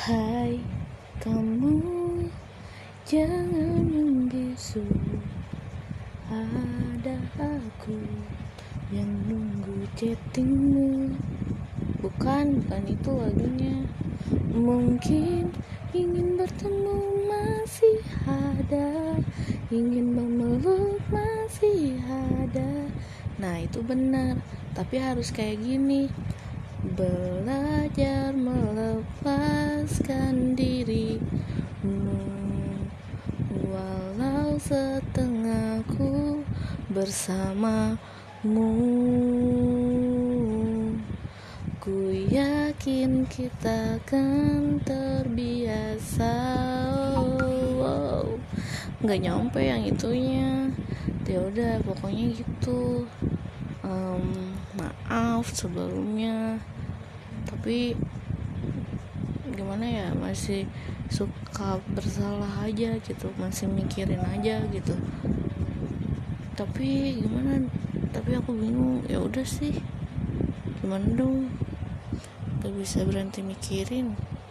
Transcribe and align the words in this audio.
Hai 0.00 0.56
kamu 1.20 1.76
jangan 3.04 3.84
membisu 3.84 4.80
Ada 6.24 7.20
aku 7.36 8.00
yang 8.96 9.12
nunggu 9.28 9.84
chattingmu. 10.00 11.12
Bukan, 12.00 12.64
bukan 12.64 12.82
itu 12.88 13.10
lagunya. 13.12 13.76
Mungkin 14.56 15.52
ingin 15.92 16.40
bertemu 16.40 16.96
masih 17.28 18.00
ada. 18.24 19.20
Ingin 19.68 20.16
memeluk 20.16 20.96
masih 21.12 22.00
ada. 22.08 22.88
Nah 23.36 23.60
itu 23.60 23.84
benar 23.84 24.40
Tapi 24.72 24.96
harus 24.96 25.28
kayak 25.28 25.60
gini. 25.60 26.08
Belajar 26.96 28.32
melepaskan 28.32 29.59
setengahku 34.60 36.44
bersamamu. 36.92 37.96
Ku 41.80 42.12
yakin 42.12 43.24
kita 43.24 43.96
akan 44.04 44.76
terbiasa. 44.84 46.36
Wow. 47.80 48.36
Nggak 49.00 49.20
nyampe 49.24 49.64
yang 49.64 49.80
itunya. 49.88 50.68
Ya 51.24 51.40
udah 51.40 51.80
pokoknya 51.86 52.36
gitu. 52.36 53.08
Um, 53.80 54.52
maaf 54.76 55.48
sebelumnya. 55.56 56.60
Tapi 57.48 57.96
gimana 59.52 59.84
ya 59.86 60.06
masih 60.16 60.66
suka 61.10 61.82
bersalah 61.92 62.64
aja 62.64 62.96
gitu 63.02 63.28
masih 63.36 63.66
mikirin 63.66 64.22
aja 64.30 64.62
gitu. 64.70 64.94
Tapi 66.54 67.20
gimana 67.20 67.66
tapi 68.10 68.36
aku 68.36 68.52
bingung 68.52 69.04
ya 69.06 69.22
udah 69.22 69.44
sih 69.44 69.74
gimana 70.80 71.06
dong? 71.14 71.50
Gak 72.60 72.72
bisa 72.76 73.02
berhenti 73.08 73.40
mikirin 73.40 74.14